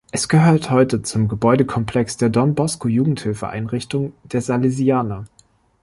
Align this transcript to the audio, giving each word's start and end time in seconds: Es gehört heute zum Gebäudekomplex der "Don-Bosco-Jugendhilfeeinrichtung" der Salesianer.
Es 0.11 0.27
gehört 0.27 0.71
heute 0.71 1.03
zum 1.03 1.27
Gebäudekomplex 1.27 2.17
der 2.17 2.29
"Don-Bosco-Jugendhilfeeinrichtung" 2.31 4.13
der 4.23 4.41
Salesianer. 4.41 5.25